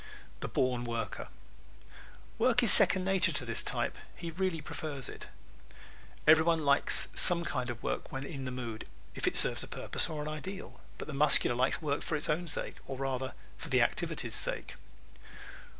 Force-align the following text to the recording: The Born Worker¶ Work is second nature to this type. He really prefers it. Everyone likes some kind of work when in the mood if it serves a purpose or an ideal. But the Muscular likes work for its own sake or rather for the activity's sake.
The 0.39 0.47
Born 0.47 0.83
Worker¶ 0.83 1.27
Work 2.39 2.63
is 2.63 2.73
second 2.73 3.03
nature 3.05 3.31
to 3.33 3.45
this 3.45 3.61
type. 3.61 3.99
He 4.15 4.31
really 4.31 4.59
prefers 4.59 5.07
it. 5.07 5.27
Everyone 6.27 6.65
likes 6.65 7.09
some 7.13 7.45
kind 7.45 7.69
of 7.69 7.83
work 7.83 8.11
when 8.11 8.23
in 8.23 8.45
the 8.45 8.49
mood 8.51 8.87
if 9.13 9.27
it 9.27 9.37
serves 9.37 9.61
a 9.61 9.67
purpose 9.67 10.09
or 10.09 10.23
an 10.23 10.27
ideal. 10.27 10.81
But 10.97 11.07
the 11.07 11.13
Muscular 11.13 11.55
likes 11.55 11.83
work 11.83 12.01
for 12.01 12.15
its 12.15 12.29
own 12.31 12.47
sake 12.47 12.77
or 12.87 12.97
rather 12.97 13.35
for 13.57 13.69
the 13.69 13.81
activity's 13.83 14.33
sake. 14.33 14.73